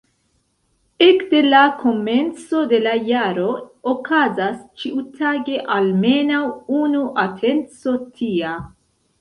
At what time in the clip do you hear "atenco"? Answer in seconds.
7.29-7.95